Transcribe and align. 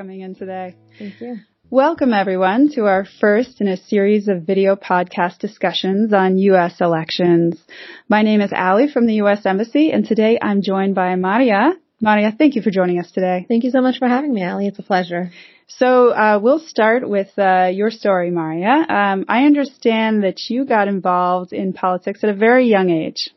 coming 0.00 0.22
in 0.22 0.34
today. 0.34 0.74
Thank 0.98 1.20
you. 1.20 1.36
Welcome 1.68 2.14
everyone 2.14 2.70
to 2.72 2.86
our 2.86 3.04
first 3.20 3.60
in 3.60 3.68
a 3.68 3.76
series 3.76 4.28
of 4.28 4.44
video 4.44 4.74
podcast 4.74 5.40
discussions 5.40 6.14
on 6.14 6.38
U.S. 6.38 6.80
elections. 6.80 7.62
My 8.08 8.22
name 8.22 8.40
is 8.40 8.50
Allie 8.50 8.90
from 8.90 9.06
the 9.06 9.16
U.S. 9.16 9.44
Embassy 9.44 9.92
and 9.92 10.06
today 10.06 10.38
I'm 10.40 10.62
joined 10.62 10.94
by 10.94 11.14
Maria. 11.16 11.74
Maria, 12.00 12.32
thank 12.32 12.54
you 12.54 12.62
for 12.62 12.70
joining 12.70 12.98
us 12.98 13.12
today. 13.12 13.44
Thank 13.46 13.62
you 13.62 13.70
so 13.70 13.82
much 13.82 13.98
for 13.98 14.08
having 14.08 14.32
me, 14.32 14.42
Allie. 14.42 14.68
It's 14.68 14.78
a 14.78 14.82
pleasure. 14.82 15.32
So 15.66 16.08
uh, 16.08 16.40
we'll 16.42 16.66
start 16.66 17.06
with 17.06 17.38
uh, 17.38 17.68
your 17.70 17.90
story, 17.90 18.30
Maria. 18.30 18.86
Um, 18.88 19.26
I 19.28 19.44
understand 19.44 20.22
that 20.22 20.48
you 20.48 20.64
got 20.64 20.88
involved 20.88 21.52
in 21.52 21.74
politics 21.74 22.20
at 22.24 22.30
a 22.30 22.34
very 22.34 22.70
young 22.70 22.88
age. 22.88 23.28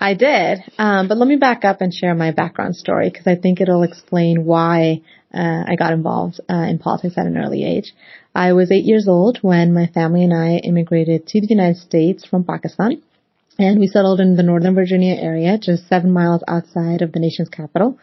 I 0.00 0.14
did, 0.14 0.62
um, 0.78 1.08
but 1.08 1.18
let 1.18 1.26
me 1.26 1.36
back 1.36 1.64
up 1.64 1.80
and 1.80 1.92
share 1.92 2.14
my 2.14 2.30
background 2.30 2.76
story 2.76 3.10
because 3.10 3.26
I 3.26 3.34
think 3.34 3.60
it'll 3.60 3.82
explain 3.82 4.44
why 4.44 5.02
uh, 5.34 5.64
I 5.66 5.74
got 5.76 5.92
involved 5.92 6.40
uh, 6.48 6.54
in 6.54 6.78
politics 6.78 7.18
at 7.18 7.26
an 7.26 7.36
early 7.36 7.64
age. 7.64 7.92
I 8.32 8.52
was 8.52 8.70
eight 8.70 8.84
years 8.84 9.08
old 9.08 9.38
when 9.42 9.74
my 9.74 9.86
family 9.86 10.22
and 10.22 10.32
I 10.32 10.58
immigrated 10.58 11.26
to 11.26 11.40
the 11.40 11.48
United 11.48 11.78
States 11.78 12.24
from 12.24 12.44
Pakistan, 12.44 13.02
and 13.58 13.80
we 13.80 13.88
settled 13.88 14.20
in 14.20 14.36
the 14.36 14.44
Northern 14.44 14.76
Virginia 14.76 15.16
area, 15.16 15.58
just 15.58 15.88
seven 15.88 16.12
miles 16.12 16.44
outside 16.46 17.02
of 17.02 17.10
the 17.10 17.18
nation's 17.18 17.48
capital. 17.48 17.98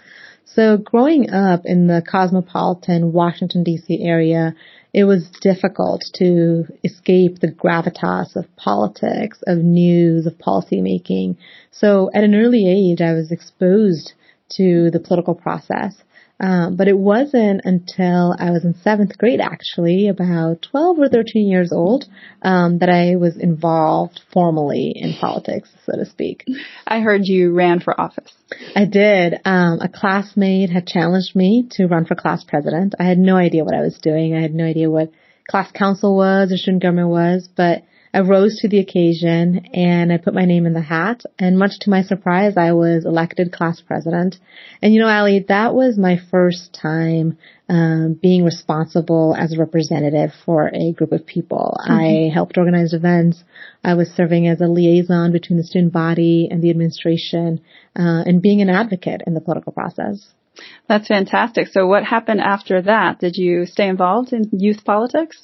So 0.46 0.78
growing 0.78 1.32
up 1.32 1.62
in 1.66 1.88
the 1.88 2.04
cosmopolitan 2.08 3.12
Washington 3.12 3.64
DC 3.64 4.06
area, 4.06 4.56
it 4.94 5.04
was 5.04 5.30
difficult 5.42 6.04
to 6.16 6.66
escape 6.84 7.40
the 7.40 7.52
gravitas 7.52 8.36
of 8.36 8.56
politics, 8.56 9.44
of 9.48 9.58
news, 9.58 10.26
of 10.26 10.38
policymaking. 10.38 11.38
So 11.72 12.10
at 12.14 12.24
an 12.24 12.36
early 12.36 12.68
age, 12.68 13.02
I 13.02 13.14
was 13.14 13.32
exposed 13.32 14.14
to 14.52 14.92
the 14.92 15.00
political 15.00 15.34
process. 15.36 15.96
Um, 16.40 16.76
but 16.76 16.88
it 16.88 16.98
wasn't 16.98 17.62
until 17.64 18.36
I 18.38 18.52
was 18.52 18.66
in 18.66 18.76
seventh 18.84 19.18
grade, 19.18 19.40
actually, 19.40 20.10
about 20.10 20.64
12 20.70 21.00
or 21.00 21.08
13 21.08 21.48
years 21.48 21.72
old, 21.72 22.06
um, 22.42 22.80
that 22.80 22.90
I 22.90 23.16
was 23.16 23.38
involved 23.38 24.20
formally 24.34 24.92
in 24.96 25.16
politics, 25.20 25.70
so 25.86 25.98
to 25.98 26.06
speak. 26.06 26.46
I 26.88 27.00
heard 27.00 27.22
you 27.24 27.54
ran 27.54 27.80
for 27.80 28.00
office. 28.00 28.34
I 28.76 28.86
did. 28.86 29.36
Um, 29.46 29.80
a 29.80 29.88
classmate 29.88 30.70
had 30.70 30.88
challenged 30.88 31.36
me 31.36 31.68
to 31.72 31.88
run 31.88 32.06
for 32.06 32.16
class 32.16 32.44
president. 32.44 32.96
I 33.00 33.06
had 33.06 33.18
no 33.18 33.38
idea 33.38 33.64
what 33.64 33.76
I 33.76 33.82
was 33.82 33.98
doing. 34.02 34.36
I 34.36 34.42
had 34.42 34.54
no 34.54 34.66
idea 34.66 34.90
what 34.90 35.12
class 35.50 35.72
council 35.72 36.16
was 36.18 36.52
or 36.52 36.58
student 36.58 36.84
government 36.84 37.10
was, 37.10 37.48
but 37.56 37.84
I 38.16 38.22
rose 38.22 38.60
to 38.62 38.70
the 38.70 38.80
occasion 38.80 39.66
and 39.74 40.14
I 40.14 40.18
put 40.18 40.34
my 40.34 40.46
name 40.46 40.66
in 40.66 40.72
the 40.72 40.80
hat. 40.80 41.24
And 41.38 41.60
much 41.60 41.80
to 41.82 41.90
my 41.90 42.02
surprise, 42.02 42.56
I 42.56 42.72
was 42.72 43.04
elected 43.06 43.52
class 43.52 43.82
president. 43.82 44.38
And 44.82 44.94
you 44.94 45.02
know, 45.02 45.10
Allie, 45.10 45.46
that 45.50 45.76
was 45.76 45.98
my 45.98 46.18
first 46.32 46.74
time 46.82 47.38
um, 47.68 48.18
being 48.22 48.46
responsible 48.46 49.36
as 49.38 49.54
a 49.54 49.60
representative 49.60 50.32
for 50.46 50.72
a 50.74 50.94
group 50.94 51.12
of 51.12 51.26
people. 51.26 51.78
Mm-hmm. 51.82 51.92
I 51.92 52.34
helped 52.34 52.58
organize 52.58 52.94
events. 52.94 53.44
I 53.84 53.96
was 53.96 54.08
serving 54.10 54.48
as 54.48 54.62
a 54.62 54.68
liaison 54.68 55.34
between 55.34 55.58
the 55.58 55.66
student 55.66 55.92
body 55.92 56.48
and 56.50 56.64
the 56.64 56.70
administration, 56.70 57.60
uh, 57.98 58.24
and 58.26 58.42
being 58.42 58.62
an 58.62 58.70
advocate 58.70 59.24
in 59.28 59.34
the 59.34 59.42
political 59.42 59.74
process. 59.74 60.26
That's 60.88 61.08
fantastic. 61.08 61.68
So 61.68 61.88
what 61.88 62.04
happened 62.04 62.42
after 62.42 62.82
that? 62.82 63.20
Did 63.20 63.36
you 63.38 63.66
stay 63.66 63.88
involved 63.88 64.34
in 64.34 64.50
youth 64.52 64.84
politics? 64.86 65.38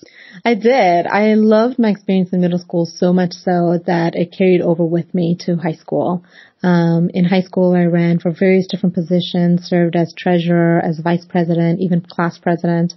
I 0.46 0.54
did. 0.54 1.08
I 1.08 1.34
loved 1.34 1.80
my 1.80 1.90
experience 1.90 2.32
in 2.32 2.42
middle 2.42 2.60
school 2.60 2.86
so 2.86 3.12
much 3.12 3.34
so 3.34 3.80
that 3.86 4.16
it 4.16 4.36
carried 4.38 4.62
over 4.62 4.86
with 4.86 5.14
me 5.14 5.38
to 5.42 5.58
high 5.58 5.74
school. 5.74 6.24
Um, 6.64 7.10
in 7.14 7.26
high 7.26 7.42
school, 7.42 7.74
I 7.74 7.86
ran 7.86 8.20
for 8.20 8.32
various 8.32 8.68
different 8.68 8.94
positions, 8.94 9.64
served 9.64 9.96
as 9.96 10.14
treasurer, 10.16 10.80
as 10.80 11.00
vice 11.00 11.26
president, 11.26 11.80
even 11.80 12.02
class 12.02 12.38
president. 12.38 12.94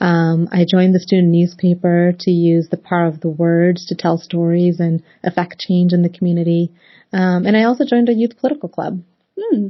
Um, 0.00 0.48
I 0.52 0.64
joined 0.70 0.94
the 0.94 1.00
student 1.00 1.30
newspaper 1.30 2.12
to 2.20 2.30
use 2.30 2.68
the 2.70 2.76
power 2.76 3.06
of 3.06 3.20
the 3.20 3.28
words 3.28 3.86
to 3.86 3.96
tell 3.96 4.18
stories 4.18 4.78
and 4.78 5.02
affect 5.24 5.58
change 5.58 5.92
in 5.92 6.02
the 6.02 6.08
community. 6.08 6.72
Um, 7.12 7.44
and 7.46 7.56
I 7.56 7.64
also 7.64 7.84
joined 7.84 8.08
a 8.08 8.14
youth 8.14 8.38
political 8.38 8.68
club. 8.68 9.02
Hmm. 9.38 9.68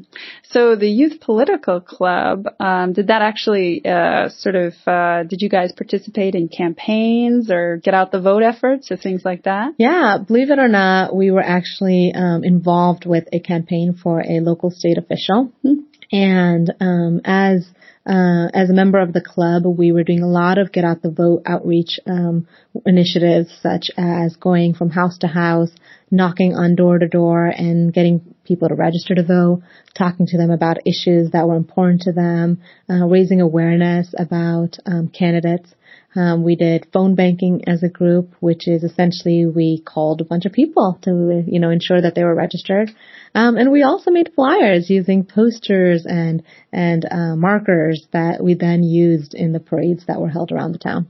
So 0.51 0.77
the 0.77 0.89
Youth 0.89 1.21
Political 1.21 1.83
Club, 1.83 2.47
um, 2.59 2.93
did 2.95 3.09
that 3.09 3.23
actually 3.23 3.85
uh, 3.85 4.31
sort 4.31 4.55
of, 4.55 4.75
uh, 4.87 5.25
did 5.25 5.43
you 5.43 5.49
guys 5.49 5.73
participate 5.73 6.35
in 6.35 6.49
campaigns 6.49 7.51
or 7.51 7.77
get 7.77 7.95
out 7.95 8.13
the 8.13 8.21
vote 8.21 8.43
efforts 8.43 8.91
or 8.91 8.97
things 8.97 9.23
like 9.25 9.45
that? 9.45 9.75
Yeah, 9.79 10.19
believe 10.27 10.51
it 10.51 10.59
or 10.59 10.69
not, 10.69 11.15
we 11.15 11.31
were 11.31 11.43
actually 11.43 12.13
um, 12.15 12.45
involved 12.45 13.05
with 13.05 13.29
a 13.33 13.41
campaign 13.41 13.99
for 14.03 14.21
a 14.21 14.41
local 14.41 14.71
state 14.71 14.97
official. 14.97 15.53
Hmm. 15.63 15.88
And 16.11 16.73
um, 16.81 17.21
as 17.25 17.69
uh, 18.09 18.49
as 18.55 18.71
a 18.71 18.75
member 18.75 18.99
of 18.99 19.13
the 19.13 19.21
club, 19.21 19.65
we 19.67 19.93
were 19.93 20.03
doing 20.03 20.23
a 20.23 20.29
lot 20.29 20.57
of 20.57 20.73
get 20.73 20.83
out 20.83 21.03
the 21.03 21.11
vote 21.11 21.43
outreach 21.45 22.01
um, 22.07 22.49
initiatives, 22.87 23.51
such 23.61 23.91
as 23.99 24.35
going 24.37 24.73
from 24.73 24.89
house 24.89 25.19
to 25.19 25.27
house, 25.27 25.71
knocking 26.11 26.55
on 26.55 26.75
door 26.75 26.99
to 26.99 27.07
door, 27.07 27.47
and 27.47 27.93
getting 27.93 28.35
people 28.45 28.69
to 28.69 28.75
register 28.75 29.15
to 29.15 29.23
vote, 29.23 29.63
talking 29.97 30.27
to 30.27 30.39
them 30.39 30.51
about 30.51 30.79
issues 30.87 31.33
that 31.33 31.47
were 31.47 31.57
important 31.57 32.01
to 32.01 32.13
them, 32.13 32.63
uh, 32.89 33.07
raising 33.07 33.43
awareness 33.43 34.15
about 34.19 34.79
um, 34.87 35.09
candidates. 35.09 35.75
Um, 36.17 36.43
we 36.43 36.57
did 36.57 36.89
phone 36.93 37.15
banking 37.15 37.69
as 37.69 37.83
a 37.83 37.89
group, 37.89 38.35
which 38.41 38.67
is 38.67 38.83
essentially 38.83 39.47
we 39.47 39.83
called 39.85 40.21
a 40.21 40.25
bunch 40.25 40.47
of 40.47 40.53
people 40.53 40.99
to, 41.03 41.45
you 41.47 41.61
know, 41.61 41.71
ensure 41.71 42.01
that 42.01 42.15
they 42.15 42.25
were 42.25 42.35
registered. 42.35 42.91
Um, 43.35 43.57
and 43.57 43.71
we 43.71 43.83
also 43.83 44.11
made 44.11 44.33
flyers 44.35 44.89
using 44.89 45.25
posters 45.25 46.07
and 46.07 46.43
and 46.73 47.05
uh, 47.05 47.37
markers 47.37 48.07
that 48.13 48.43
we 48.43 48.55
then 48.55 48.83
used 48.83 49.35
in 49.35 49.53
the 49.53 49.61
parades 49.61 50.07
that 50.07 50.21
were 50.21 50.31
held 50.31 50.51
around 50.51 50.73
the 50.73 50.79
town. 50.79 51.09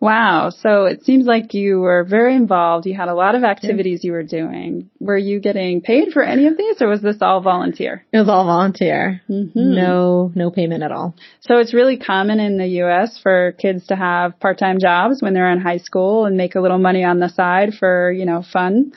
Wow. 0.00 0.50
So 0.50 0.84
it 0.84 1.04
seems 1.04 1.26
like 1.26 1.54
you 1.54 1.80
were 1.80 2.04
very 2.04 2.34
involved. 2.34 2.86
You 2.86 2.96
had 2.96 3.08
a 3.08 3.14
lot 3.14 3.34
of 3.34 3.44
activities 3.44 4.04
you 4.04 4.12
were 4.12 4.22
doing. 4.22 4.90
Were 5.00 5.16
you 5.16 5.40
getting 5.40 5.80
paid 5.80 6.12
for 6.12 6.22
any 6.22 6.46
of 6.46 6.56
these 6.56 6.80
or 6.80 6.88
was 6.88 7.02
this 7.02 7.18
all 7.20 7.40
volunteer? 7.40 8.04
It 8.12 8.18
was 8.18 8.28
all 8.28 8.44
volunteer. 8.44 9.22
Mm-hmm. 9.28 9.74
No, 9.74 10.32
no 10.34 10.50
payment 10.50 10.82
at 10.82 10.92
all. 10.92 11.14
So 11.40 11.58
it's 11.58 11.74
really 11.74 11.96
common 11.96 12.40
in 12.40 12.58
the 12.58 12.66
U.S. 12.82 13.18
for 13.22 13.52
kids 13.52 13.86
to 13.88 13.96
have 13.96 14.38
part-time 14.40 14.78
jobs 14.80 15.20
when 15.20 15.34
they're 15.34 15.50
in 15.50 15.60
high 15.60 15.78
school 15.78 16.26
and 16.26 16.36
make 16.36 16.54
a 16.54 16.60
little 16.60 16.78
money 16.78 17.04
on 17.04 17.18
the 17.18 17.28
side 17.28 17.74
for, 17.78 18.12
you 18.12 18.24
know, 18.24 18.42
fun. 18.52 18.92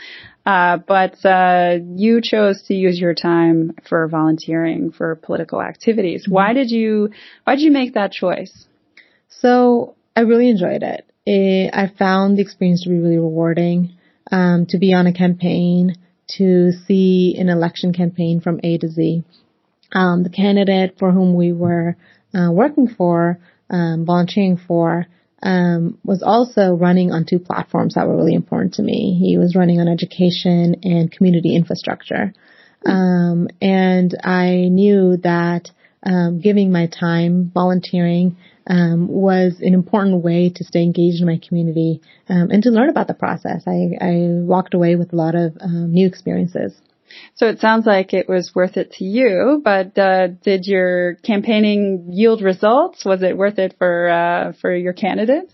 Uh, 0.45 0.77
but 0.77 1.23
uh, 1.23 1.77
you 1.95 2.19
chose 2.23 2.63
to 2.63 2.73
use 2.73 2.99
your 2.99 3.13
time 3.13 3.73
for 3.87 4.07
volunteering 4.07 4.91
for 4.91 5.15
political 5.15 5.61
activities. 5.61 6.23
Mm-hmm. 6.23 6.33
Why 6.33 6.53
did 6.53 6.71
you 6.71 7.11
Why 7.43 7.55
did 7.55 7.61
you 7.61 7.71
make 7.71 7.93
that 7.93 8.11
choice? 8.11 8.65
So 9.29 9.95
I 10.15 10.21
really 10.21 10.49
enjoyed 10.49 10.83
it. 10.83 11.05
it. 11.25 11.71
I 11.73 11.87
found 11.97 12.37
the 12.37 12.41
experience 12.41 12.83
to 12.83 12.89
be 12.89 12.97
really 12.97 13.17
rewarding. 13.17 13.97
Um, 14.31 14.65
to 14.69 14.77
be 14.77 14.93
on 14.93 15.07
a 15.07 15.13
campaign, 15.13 15.95
to 16.37 16.71
see 16.87 17.35
an 17.37 17.49
election 17.49 17.91
campaign 17.91 18.39
from 18.39 18.61
A 18.63 18.77
to 18.77 18.87
Z. 18.87 19.23
Um, 19.91 20.23
the 20.23 20.29
candidate 20.29 20.97
for 20.97 21.11
whom 21.11 21.35
we 21.35 21.51
were 21.51 21.97
uh, 22.33 22.49
working 22.51 22.87
for, 22.87 23.39
um, 23.69 24.05
volunteering 24.05 24.57
for, 24.57 25.07
um, 25.43 25.97
was 26.05 26.23
also 26.23 26.73
running 26.75 27.11
on 27.11 27.25
two 27.25 27.39
platforms 27.39 27.95
that 27.95 28.07
were 28.07 28.15
really 28.15 28.35
important 28.35 28.75
to 28.75 28.83
me. 28.83 29.17
He 29.19 29.37
was 29.37 29.55
running 29.55 29.81
on 29.81 29.89
education 29.89 30.77
and 30.83 31.11
community 31.11 31.55
infrastructure. 31.55 32.33
Um, 32.85 33.49
and 33.61 34.15
I 34.23 34.69
knew 34.69 35.17
that 35.17 35.71
um, 36.03 36.39
giving 36.39 36.71
my 36.71 36.87
time, 36.87 37.51
volunteering, 37.53 38.37
um, 38.67 39.07
was 39.07 39.57
an 39.61 39.73
important 39.73 40.23
way 40.23 40.51
to 40.55 40.63
stay 40.63 40.83
engaged 40.83 41.21
in 41.21 41.27
my 41.27 41.39
community 41.47 42.01
um, 42.29 42.49
and 42.51 42.63
to 42.63 42.69
learn 42.69 42.89
about 42.89 43.07
the 43.07 43.13
process. 43.13 43.63
I, 43.67 43.97
I 43.99 44.27
walked 44.29 44.73
away 44.73 44.95
with 44.95 45.13
a 45.13 45.15
lot 45.15 45.35
of 45.35 45.57
um, 45.59 45.91
new 45.91 46.07
experiences. 46.07 46.73
So 47.35 47.47
it 47.47 47.59
sounds 47.59 47.85
like 47.85 48.13
it 48.13 48.29
was 48.29 48.51
worth 48.55 48.77
it 48.77 48.93
to 48.93 49.03
you, 49.03 49.61
but 49.63 49.97
uh, 49.97 50.27
did 50.27 50.65
your 50.65 51.15
campaigning 51.15 52.09
yield 52.11 52.41
results? 52.41 53.03
Was 53.03 53.21
it 53.21 53.37
worth 53.37 53.59
it 53.59 53.75
for 53.77 54.09
uh, 54.09 54.53
for 54.61 54.73
your 54.73 54.93
candidate? 54.93 55.51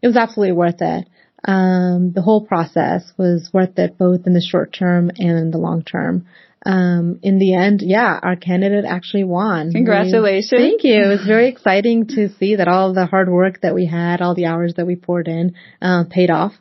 It 0.00 0.06
was 0.06 0.16
absolutely 0.16 0.52
worth 0.52 0.80
it. 0.80 1.08
Um, 1.46 2.12
the 2.14 2.22
whole 2.22 2.46
process 2.46 3.12
was 3.18 3.50
worth 3.52 3.78
it 3.78 3.98
both 3.98 4.26
in 4.26 4.32
the 4.32 4.40
short 4.40 4.72
term 4.72 5.10
and 5.18 5.38
in 5.38 5.50
the 5.50 5.58
long 5.58 5.82
term 5.82 6.26
um, 6.64 7.18
in 7.22 7.38
the 7.38 7.54
end, 7.54 7.82
yeah, 7.82 8.18
our 8.22 8.36
candidate 8.36 8.84
actually 8.86 9.24
won. 9.24 9.72
Congratulations. 9.72 10.52
We, 10.52 10.58
thank 10.58 10.84
you. 10.84 11.02
It 11.04 11.08
was 11.08 11.26
very 11.26 11.48
exciting 11.48 12.06
to 12.08 12.30
see 12.38 12.56
that 12.56 12.68
all 12.68 12.94
the 12.94 13.06
hard 13.06 13.28
work 13.28 13.60
that 13.60 13.74
we 13.74 13.86
had, 13.86 14.22
all 14.22 14.34
the 14.34 14.46
hours 14.46 14.74
that 14.76 14.86
we 14.86 14.96
poured 14.96 15.28
in, 15.28 15.54
uh, 15.82 16.04
paid 16.10 16.30
off. 16.30 16.52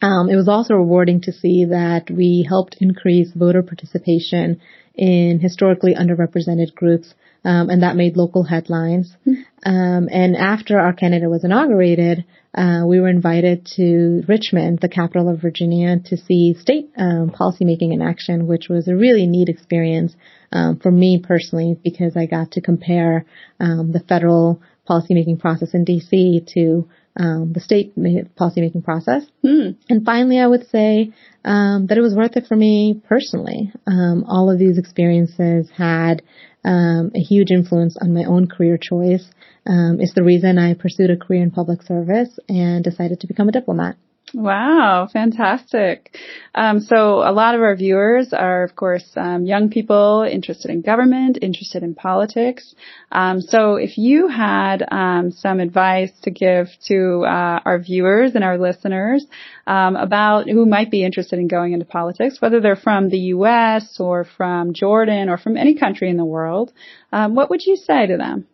Um, 0.00 0.28
it 0.30 0.36
was 0.36 0.48
also 0.48 0.74
rewarding 0.74 1.20
to 1.22 1.32
see 1.32 1.66
that 1.66 2.10
we 2.10 2.46
helped 2.48 2.76
increase 2.80 3.30
voter 3.34 3.62
participation 3.62 4.60
in 4.94 5.40
historically 5.40 5.94
underrepresented 5.94 6.74
groups, 6.74 7.14
um, 7.44 7.68
and 7.68 7.82
that 7.82 7.96
made 7.96 8.16
local 8.16 8.42
headlines. 8.42 9.14
Mm-hmm. 9.26 9.70
Um, 9.70 10.08
and 10.10 10.36
after 10.36 10.78
our 10.78 10.92
candidate 10.92 11.28
was 11.30 11.44
inaugurated, 11.44 12.24
uh, 12.56 12.84
we 12.86 13.00
were 13.00 13.08
invited 13.08 13.66
to 13.76 14.22
Richmond, 14.26 14.78
the 14.80 14.88
capital 14.88 15.28
of 15.28 15.42
Virginia, 15.42 15.98
to 16.06 16.16
see 16.16 16.54
state 16.58 16.90
um, 16.96 17.30
policymaking 17.30 17.92
in 17.92 18.00
action, 18.00 18.46
which 18.46 18.68
was 18.68 18.88
a 18.88 18.96
really 18.96 19.26
neat 19.26 19.48
experience 19.48 20.14
um, 20.52 20.78
for 20.78 20.90
me 20.90 21.22
personally 21.22 21.76
because 21.84 22.16
I 22.16 22.26
got 22.26 22.52
to 22.52 22.60
compare 22.62 23.26
um, 23.60 23.92
the 23.92 24.00
federal 24.00 24.62
policymaking 24.88 25.38
process 25.38 25.74
in 25.74 25.84
DC 25.84 26.46
to 26.54 26.88
um, 27.18 27.52
the 27.52 27.60
state 27.60 27.96
policymaking 27.96 28.84
process. 28.84 29.24
Mm. 29.44 29.76
And 29.88 30.04
finally, 30.04 30.38
I 30.38 30.46
would 30.46 30.68
say 30.68 31.12
um, 31.44 31.86
that 31.88 31.98
it 31.98 32.02
was 32.02 32.14
worth 32.14 32.36
it 32.36 32.46
for 32.46 32.56
me 32.56 33.00
personally. 33.08 33.72
Um, 33.86 34.24
all 34.28 34.50
of 34.50 34.58
these 34.58 34.78
experiences 34.78 35.68
had 35.76 36.22
um, 36.66 37.12
a 37.14 37.20
huge 37.20 37.50
influence 37.50 37.96
on 38.02 38.12
my 38.12 38.24
own 38.24 38.48
career 38.48 38.76
choice. 38.76 39.24
Um, 39.66 39.98
it's 40.00 40.14
the 40.14 40.24
reason 40.24 40.58
I 40.58 40.74
pursued 40.74 41.10
a 41.10 41.16
career 41.16 41.42
in 41.42 41.50
public 41.50 41.82
service 41.82 42.38
and 42.48 42.84
decided 42.84 43.20
to 43.20 43.26
become 43.26 43.48
a 43.48 43.52
diplomat. 43.52 43.96
Wow, 44.34 45.08
fantastic. 45.12 46.16
Um, 46.52 46.80
so 46.80 47.20
a 47.20 47.30
lot 47.30 47.54
of 47.54 47.60
our 47.60 47.76
viewers 47.76 48.32
are, 48.32 48.64
of 48.64 48.74
course, 48.74 49.08
um, 49.14 49.46
young 49.46 49.70
people 49.70 50.26
interested 50.28 50.70
in 50.72 50.82
government, 50.82 51.38
interested 51.40 51.84
in 51.84 51.94
politics. 51.94 52.74
Um, 53.12 53.40
so 53.40 53.76
if 53.76 53.96
you 53.96 54.26
had 54.26 54.84
um, 54.90 55.30
some 55.30 55.60
advice 55.60 56.10
to 56.22 56.32
give 56.32 56.66
to 56.88 57.24
uh, 57.24 57.60
our 57.64 57.78
viewers 57.78 58.34
and 58.34 58.42
our 58.42 58.58
listeners 58.58 59.24
um, 59.64 59.94
about 59.94 60.50
who 60.50 60.66
might 60.66 60.90
be 60.90 61.04
interested 61.04 61.38
in 61.38 61.46
going 61.46 61.72
into 61.72 61.84
politics, 61.84 62.38
whether 62.40 62.60
they're 62.60 62.74
from 62.74 63.08
the 63.08 63.18
U.S. 63.36 63.98
or 64.00 64.24
from 64.24 64.74
Jordan 64.74 65.28
or 65.28 65.38
from 65.38 65.56
any 65.56 65.76
country 65.76 66.10
in 66.10 66.16
the 66.16 66.24
world, 66.24 66.72
um, 67.12 67.36
what 67.36 67.48
would 67.50 67.64
you 67.64 67.76
say 67.76 68.08
to 68.08 68.16
them? 68.16 68.48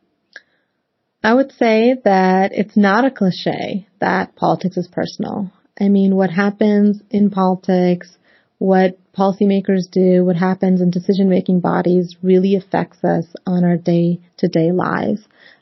I 1.24 1.32
would 1.32 1.52
say 1.52 1.96
that 2.04 2.52
it's 2.52 2.76
not 2.76 3.06
a 3.06 3.10
cliche 3.10 3.86
that 4.00 4.36
politics 4.36 4.76
is 4.76 4.88
personal. 4.88 5.50
I 5.80 5.88
mean, 5.88 6.16
what 6.16 6.30
happens 6.30 7.00
in 7.10 7.30
politics, 7.30 8.16
what 8.58 8.98
policymakers 9.12 9.90
do, 9.90 10.24
what 10.24 10.36
happens 10.36 10.80
in 10.80 10.90
decision 10.90 11.28
making 11.28 11.60
bodies 11.60 12.16
really 12.22 12.56
affects 12.56 13.02
us 13.04 13.26
on 13.46 13.64
our 13.64 13.76
day 13.76 14.20
to 14.38 14.48
day 14.48 14.72
lives. 14.72 15.20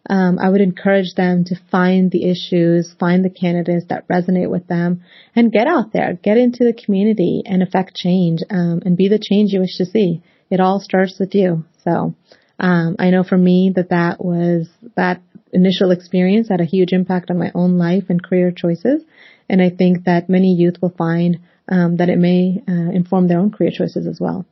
Um, 0.08 0.38
I 0.38 0.48
would 0.48 0.60
encourage 0.60 1.14
them 1.14 1.44
to 1.44 1.56
find 1.70 2.10
the 2.10 2.28
issues, 2.28 2.94
find 2.98 3.24
the 3.24 3.30
candidates 3.30 3.86
that 3.88 4.08
resonate 4.08 4.50
with 4.50 4.66
them, 4.66 5.02
and 5.36 5.52
get 5.52 5.66
out 5.66 5.92
there, 5.92 6.14
get 6.14 6.36
into 6.36 6.64
the 6.64 6.72
community 6.72 7.42
and 7.44 7.62
affect 7.62 7.94
change, 7.94 8.40
um, 8.50 8.82
and 8.84 8.96
be 8.96 9.08
the 9.08 9.18
change 9.18 9.52
you 9.52 9.60
wish 9.60 9.76
to 9.76 9.84
see. 9.84 10.22
It 10.50 10.60
all 10.60 10.80
starts 10.80 11.18
with 11.20 11.34
you. 11.34 11.64
So, 11.84 12.14
um, 12.58 12.96
I 12.98 13.10
know 13.10 13.24
for 13.24 13.38
me 13.38 13.72
that 13.76 13.90
that 13.90 14.24
was 14.24 14.68
that 14.96 15.22
initial 15.52 15.90
experience 15.90 16.48
had 16.48 16.60
a 16.60 16.64
huge 16.64 16.92
impact 16.92 17.30
on 17.30 17.38
my 17.38 17.50
own 17.54 17.78
life 17.78 18.04
and 18.08 18.22
career 18.22 18.52
choices. 18.54 19.02
And 19.48 19.60
I 19.60 19.70
think 19.70 20.04
that 20.04 20.28
many 20.28 20.54
youth 20.54 20.76
will 20.80 20.94
find 20.96 21.40
um, 21.68 21.96
that 21.96 22.08
it 22.08 22.18
may 22.18 22.62
uh, 22.68 22.90
inform 22.92 23.28
their 23.28 23.38
own 23.38 23.50
career 23.50 23.70
choices 23.72 24.06
as 24.06 24.18
well. 24.20 24.46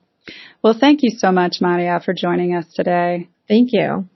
Well, 0.62 0.76
thank 0.78 1.02
you 1.02 1.10
so 1.16 1.32
much, 1.32 1.58
Maria, 1.60 2.00
for 2.04 2.12
joining 2.12 2.54
us 2.54 2.66
today. 2.74 3.28
Thank 3.48 3.70
you. 3.72 4.08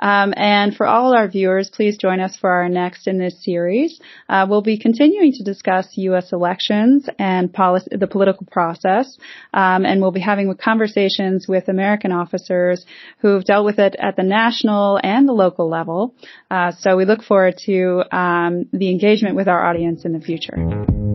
Um, 0.00 0.34
and 0.36 0.74
for 0.74 0.86
all 0.86 1.14
our 1.14 1.28
viewers, 1.28 1.70
please 1.70 1.96
join 1.96 2.20
us 2.20 2.36
for 2.36 2.50
our 2.50 2.68
next 2.68 3.06
in 3.06 3.18
this 3.18 3.42
series. 3.42 4.00
Uh, 4.28 4.46
we'll 4.48 4.62
be 4.62 4.78
continuing 4.78 5.32
to 5.32 5.42
discuss 5.42 5.88
U.S. 5.96 6.32
elections 6.32 7.08
and 7.18 7.52
policy, 7.52 7.88
the 7.92 8.06
political 8.06 8.46
process, 8.50 9.16
um, 9.54 9.84
and 9.84 10.00
we'll 10.00 10.10
be 10.12 10.20
having 10.20 10.54
conversations 10.56 11.46
with 11.48 11.68
American 11.68 12.12
officers 12.12 12.84
who've 13.18 13.44
dealt 13.44 13.64
with 13.64 13.78
it 13.78 13.96
at 13.98 14.16
the 14.16 14.22
national 14.22 15.00
and 15.02 15.28
the 15.28 15.32
local 15.32 15.68
level. 15.68 16.14
Uh, 16.50 16.72
so 16.78 16.96
we 16.96 17.04
look 17.04 17.22
forward 17.22 17.54
to 17.64 18.02
um, 18.16 18.66
the 18.72 18.90
engagement 18.90 19.36
with 19.36 19.48
our 19.48 19.66
audience 19.66 20.04
in 20.04 20.12
the 20.12 20.20
future. 20.20 21.05